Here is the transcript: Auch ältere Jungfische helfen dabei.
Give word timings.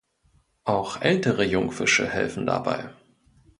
Auch 0.63 0.99
ältere 0.99 1.43
Jungfische 1.45 2.07
helfen 2.09 2.47
dabei. 2.47 2.89